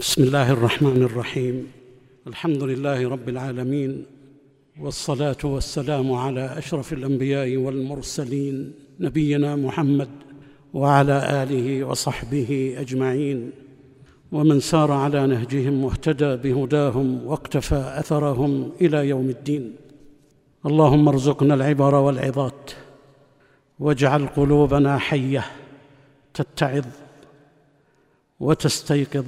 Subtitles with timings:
[0.00, 1.72] بسم الله الرحمن الرحيم.
[2.26, 4.06] الحمد لله رب العالمين
[4.80, 10.08] والصلاة والسلام على أشرف الأنبياء والمرسلين نبينا محمد
[10.74, 13.50] وعلى آله وصحبه أجمعين.
[14.32, 19.76] ومن سار على نهجهم واهتدى بهداهم واقتفى أثرهم إلى يوم الدين.
[20.66, 22.70] اللهم ارزقنا العبر والعظات
[23.78, 25.44] واجعل قلوبنا حية
[26.34, 26.86] تتعظ
[28.40, 29.24] وتستيقظ.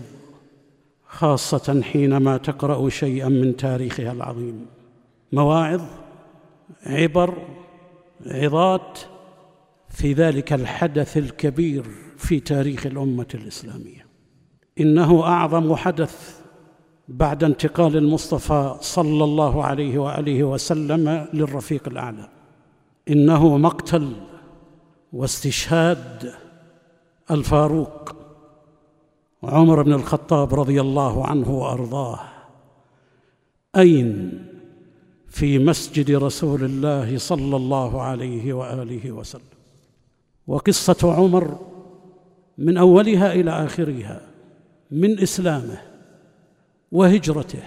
[1.12, 4.66] خاصة حينما تقرأ شيئا من تاريخها العظيم.
[5.32, 5.82] مواعظ
[6.86, 7.38] عبر
[8.26, 8.98] عظات
[9.88, 11.84] في ذلك الحدث الكبير
[12.16, 14.06] في تاريخ الأمة الإسلامية.
[14.80, 16.40] إنه أعظم حدث
[17.08, 22.28] بعد انتقال المصطفى صلى الله عليه وآله وسلم للرفيق الأعلى.
[23.10, 24.12] إنه مقتل
[25.12, 26.32] واستشهاد
[27.30, 28.21] الفاروق
[29.44, 32.20] عمر بن الخطاب رضي الله عنه وأرضاه.
[33.76, 34.38] أين
[35.28, 39.42] في مسجد رسول الله صلى الله عليه وآله وسلم؟
[40.46, 41.58] وقصة عمر
[42.58, 44.20] من أولها إلى آخرها
[44.90, 45.80] من إسلامه
[46.92, 47.62] وهجرته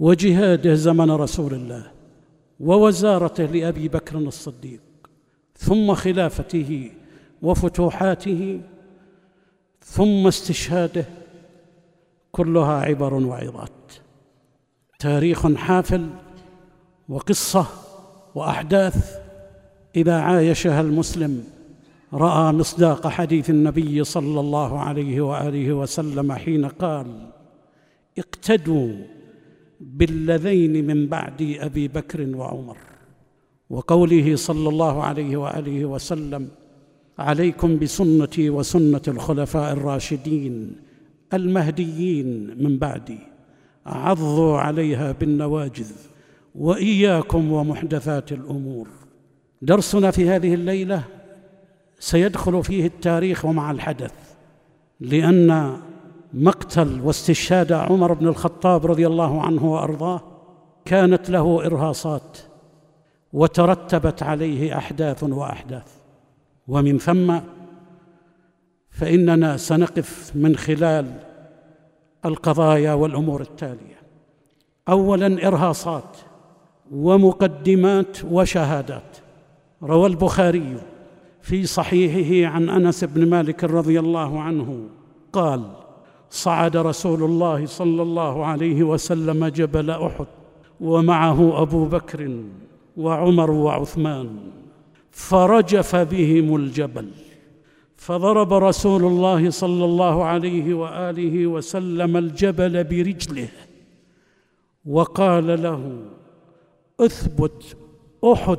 [0.00, 1.90] وجهاده زمن رسول الله
[2.60, 4.80] ووزارته لأبي بكر الصديق
[5.56, 6.90] ثم خلافته
[7.42, 8.60] وفتوحاته
[9.84, 11.04] ثم استشهاده
[12.32, 13.92] كلها عبر وعظات.
[14.98, 16.06] تاريخ حافل
[17.08, 17.66] وقصة
[18.34, 19.18] وأحداث.
[19.96, 21.44] إذا عايشها المسلم
[22.12, 27.30] رأى مصداق حديث النبي صلى الله عليه وآله وسلم حين قال
[28.18, 28.92] اقتدوا
[29.80, 32.76] بالذين من بعد أبي بكر وعمر.
[33.70, 36.48] وقوله صلى الله عليه وآله وسلم
[37.18, 40.76] عليكم بسنتي وسنة الخلفاء الراشدين
[41.34, 43.18] المهديين من بعدي.
[43.86, 45.90] عضوا عليها بالنواجذ
[46.54, 48.88] وإياكم ومحدثات الأمور.
[49.62, 51.04] درسنا في هذه الليلة
[51.98, 54.12] سيدخل فيه التاريخ ومع الحدث
[55.00, 55.76] لأن
[56.34, 60.22] مقتل واستشهاد عمر بن الخطاب رضي الله عنه وأرضاه
[60.84, 62.38] كانت له إرهاصات
[63.32, 66.03] وترتبت عليه أحداث وأحداث.
[66.68, 67.38] ومن ثم
[68.90, 71.06] فإننا سنقف من خلال
[72.24, 74.00] القضايا والأمور التالية.
[74.88, 76.16] اولا إرهاصات
[76.92, 79.16] ومقدمات وشهادات.
[79.82, 80.76] روى البخاري
[81.40, 84.88] في صحيحه عن أنس بن مالك رضي الله عنه
[85.32, 85.62] قال
[86.30, 90.26] صعد رسول الله صلى الله عليه وسلم جبل أحد
[90.80, 92.44] ومعه أبو بكر
[92.96, 94.38] وعمر وعثمان.
[95.14, 97.10] فرجف بهم الجبل
[97.96, 103.48] فضرب رسول الله صلى الله عليه وآله وسلم الجبل برجله
[104.86, 106.02] وقال له
[107.00, 107.76] اثبت
[108.24, 108.58] أحد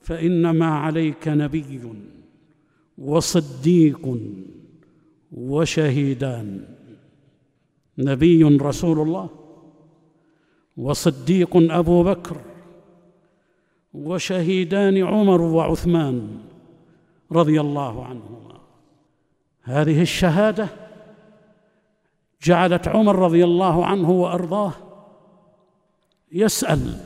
[0.00, 1.80] فإنما عليك نبي
[2.98, 4.18] وصديق
[5.32, 6.64] وشهيدان.
[7.98, 9.28] نبي رسول الله
[10.76, 12.36] وصديق أبو بكر
[13.94, 16.38] وشهيدان عمر وعثمان
[17.32, 18.60] رضي الله عنهما.
[19.62, 20.68] هذه الشهادة
[22.42, 24.72] جعلت عمر رضي الله عنه وأرضاه
[26.32, 27.00] يسأل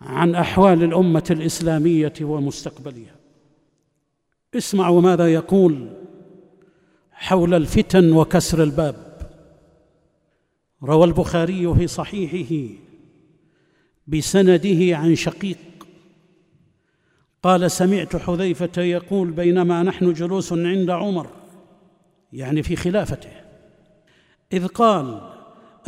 [0.00, 3.16] عن أحوال الأمة الإسلامية ومستقبلها.
[4.54, 5.88] اسمعوا ماذا يقول
[7.12, 9.06] حول الفتن وكسر الباب.
[10.82, 12.74] روى البخاري في صحيحه
[14.06, 15.58] بسنده عن شقيق
[17.46, 21.26] قال سمعت حذيفة يقول بينما نحن جلوس عند عمر
[22.32, 23.30] يعني في خلافته
[24.52, 25.20] إذ قال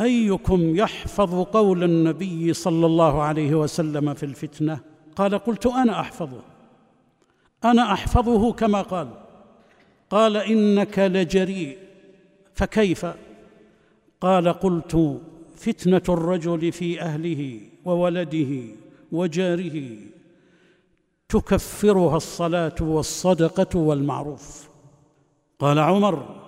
[0.01, 4.81] أيكم يحفظ قول النبي صلى الله عليه وسلم في الفتنة؟
[5.17, 6.41] قال قلت أنا أحفظه
[7.65, 9.09] أنا أحفظه كما قال.
[10.11, 11.79] قال إنك لجريء
[12.55, 13.07] فكيف؟
[14.21, 15.21] قال قلت
[15.57, 18.63] فتنة الرجل في أهله وولده
[19.13, 19.99] وجاره
[21.29, 24.69] تكفرها الصلاة والصدقة والمعروف.
[25.59, 26.45] قال عمر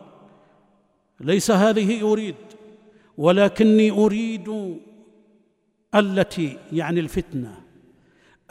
[1.20, 2.34] ليس هذه أريد
[3.16, 4.78] ولكني أريد
[5.94, 7.60] التي يعني الفتنة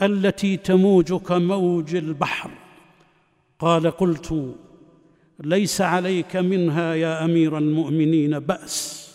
[0.02, 2.50] التي تموج كموج البحر.
[3.58, 4.54] قال قلت
[5.40, 9.10] ليس عليك منها يا أمير المؤمنين بأس.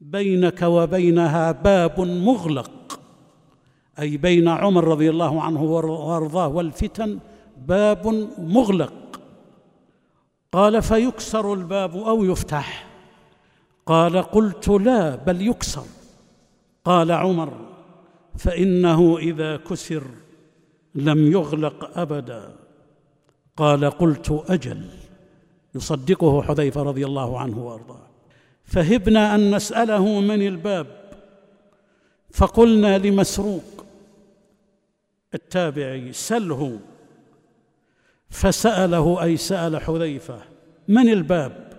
[0.00, 3.00] بينك وبينها باب مغلق.
[3.98, 7.18] أي بين عمر رضي الله عنه وأرضاه والفتن
[7.66, 8.92] باب مغلق.
[10.52, 12.88] قال فيكسر الباب أو يفتح.
[13.86, 15.84] قال قلت لا بل يكسر.
[16.84, 17.52] قال عمر
[18.38, 20.02] فإنه إذا كسر
[20.94, 22.54] لم يغلق أبدا.
[23.56, 24.86] قال قلت أجل.
[25.74, 28.06] يصدقه حذيفة رضي الله عنه وأرضاه.
[28.64, 30.86] فهبنا أن نسأله من الباب.
[32.32, 33.81] فقلنا لمسروق.
[35.34, 36.80] التابعي سله
[38.30, 40.38] فسأله أي سأل حذيفة
[40.88, 41.72] من الباب؟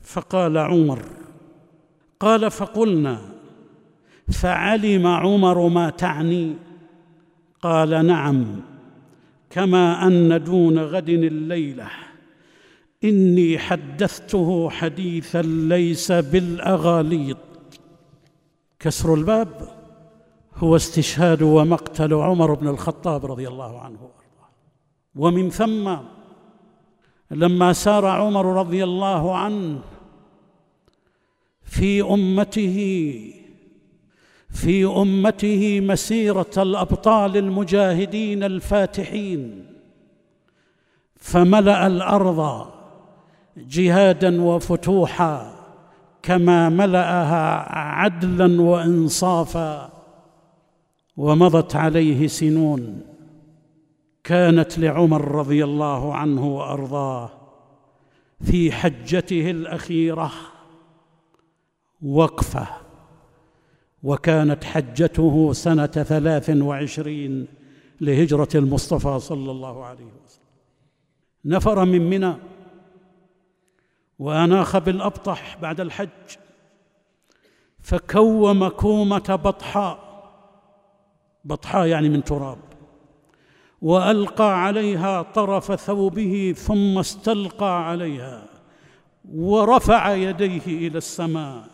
[0.00, 1.02] فقال عمر.
[2.20, 3.20] قال فقلنا
[4.32, 6.54] فعلم عمر ما تعني؟
[7.62, 8.60] قال نعم
[9.50, 11.88] كما أن دون غد الليلة
[13.04, 17.36] إني حدثته حديثا ليس بالأغاليط.
[18.78, 19.73] كسر الباب.
[20.56, 24.50] هو استشهاد ومقتل عمر بن الخطاب رضي الله عنه وأرضاه.
[25.16, 25.96] ومن ثم
[27.30, 29.80] لما سار عمر رضي الله عنه
[31.62, 32.76] في أمته
[34.50, 39.66] في أمته مسيرة الأبطال المجاهدين الفاتحين
[41.16, 42.66] فملأ الأرض
[43.56, 45.54] جهادا وفتوحا
[46.22, 49.93] كما ملأها عدلا وإنصافا
[51.16, 53.00] ومضت عليه سنون
[54.24, 57.30] كانت لعمر رضي الله عنه وأرضاه
[58.40, 60.32] في حجته الأخيرة
[62.02, 62.66] وقفة
[64.02, 67.46] وكانت حجته سنة ثلاث وعشرين
[68.00, 70.44] لهجرة المصطفى صلى الله عليه وسلم.
[71.44, 72.34] نفر من منى
[74.18, 76.08] وأناخ بالأبطح بعد الحج
[77.80, 80.03] فكوم كومة بطحاء
[81.44, 82.58] بطحاء يعني من تراب
[83.82, 88.46] وألقى عليها طرف ثوبه ثم استلقى عليها
[89.34, 91.64] ورفع يديه إلى السماء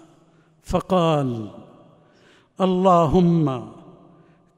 [0.63, 1.51] فقال
[2.61, 3.73] اللهم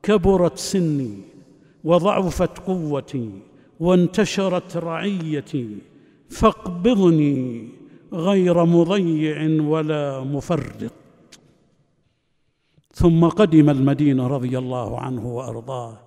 [0.03, 1.19] كبرت سني
[1.85, 3.31] وضعفت قوتي
[3.81, 5.77] وانتشرت رعيتي
[6.31, 7.69] فاقبضني
[8.13, 10.93] غير مضيع ولا مفرط.
[12.95, 15.99] ثم قدم المدينة رضي الله عنه وأرضاه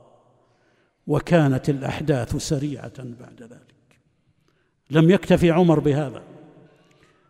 [1.07, 3.99] وكانت الأحداث سريعة بعد ذلك.
[4.91, 6.23] لم يكتف عمر بهذا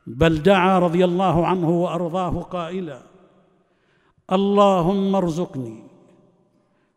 [0.08, 3.02] بل دعا رضي الله عنه وأرضاه قائلا
[4.32, 5.84] اللهم ارزقني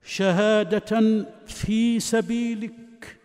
[0.05, 3.19] شهادة في سبيلك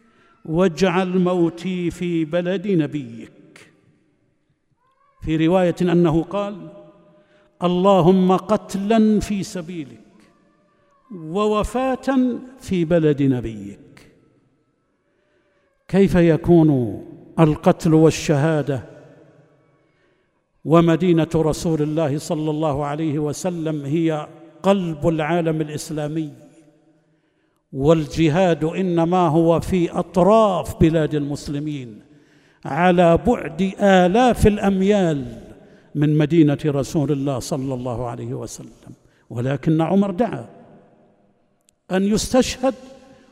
[0.45, 3.71] واجعل موتي في بلد نبيك.
[5.21, 6.82] في رواية أنه قال
[7.63, 9.99] اللهم قتلا في سبيلك
[11.15, 14.11] ووفاة في بلد نبيك.
[15.87, 17.01] كيف يكون
[17.39, 18.83] القتل والشهادة
[20.65, 24.27] ومدينة رسول الله صلى الله عليه وسلم هي
[24.63, 26.33] قلب العالم الإسلامي؟
[27.73, 32.01] والجهاد إنما هو في أطراف بلاد المسلمين
[32.65, 35.25] على بعد آلاف الأميال
[35.95, 38.93] من مدينة رسول الله صلى الله عليه وسلم.
[39.29, 40.45] ولكن عمر دعا
[41.91, 42.73] أن يستشهد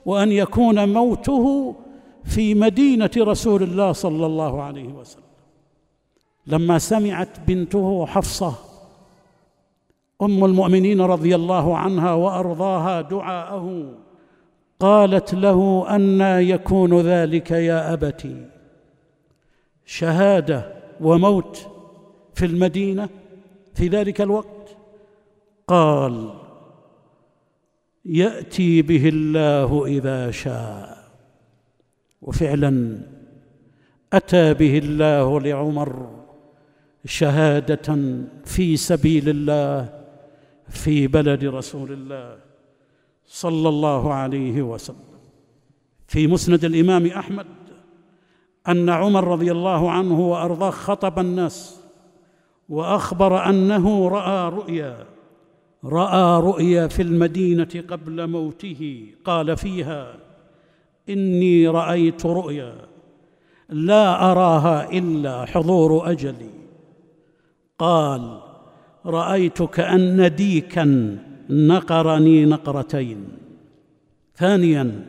[0.05, 1.75] وأن يكون موته
[2.23, 5.23] في مدينة رسول الله صلى الله عليه وسلم.
[6.47, 8.53] لما سمعت بنته حفصة
[10.21, 13.93] أم المؤمنين رضي الله عنها وأرضاها دعاءه
[14.79, 18.45] قالت له أنا يكون ذلك يا أبتي.
[19.85, 21.67] شهادة وموت
[22.41, 23.09] في المدينة
[23.73, 24.77] في ذلك الوقت؟
[25.67, 26.33] قال
[28.05, 31.11] يأتي به الله إذا شاء.
[32.21, 32.97] وفعلا
[34.13, 36.09] أتى به الله لعمر
[37.05, 40.03] شهادة في سبيل الله
[40.69, 42.37] في بلد رسول الله
[43.27, 45.11] صلى الله عليه وسلم.
[46.07, 47.45] في مسند الإمام أحمد
[48.67, 51.80] أن عمر رضي الله عنه وأرضاه خطب الناس
[52.71, 55.05] وأخبر أنه رأى رؤيا
[55.85, 60.15] رأى رؤيا في المدينة قبل موته قال فيها
[61.09, 62.73] إني رأيت رؤيا
[63.69, 66.51] لا أراها إلا حضور أجلي.
[67.79, 68.39] قال
[69.05, 71.17] رأيت كأن ديكا
[71.49, 73.27] نقرني نقرتين.
[74.35, 75.05] ثانيا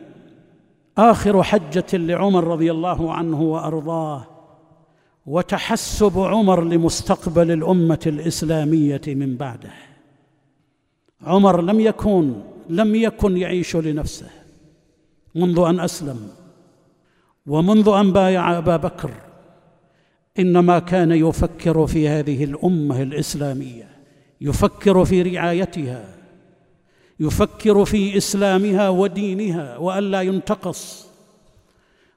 [0.97, 4.32] آخر حجة لعمر رضي الله عنه وأرضاه
[5.25, 9.71] وتحسب عمر لمستقبل الأمة الإسلامية من بعده.
[11.21, 12.33] عمر لم يكن
[12.69, 14.29] لم يكن يعيش لنفسه
[15.35, 16.27] منذ أن أسلم
[17.45, 19.11] ومنذ أن بايع أبا بكر.
[20.39, 23.89] إنما كان يفكر في هذه الأمة الإسلامية
[24.41, 26.05] يفكر في رعايتها
[27.19, 31.12] يفكر في إسلامها ودينها والا ينتقص.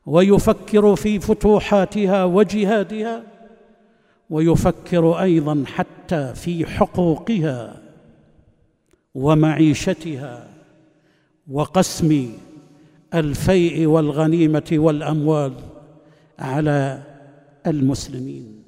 [0.07, 3.23] ويفكر في فتوحاتها وجهادها
[4.31, 7.83] ويفكر أيضا حتى في حقوقها
[9.15, 10.49] ومعيشتها
[11.51, 12.29] وقسم
[13.15, 15.53] الفيء والغنيمة والأموال
[16.39, 17.03] على
[17.67, 18.63] المسلمين.